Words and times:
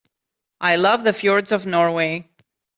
I 0.59 0.77
love 0.77 1.03
the 1.03 1.13
fjords 1.13 1.51
of 1.51 1.67
Norway. 1.67 2.27